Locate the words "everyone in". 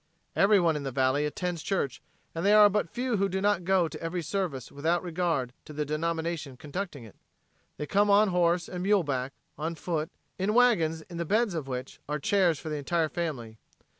0.35-0.81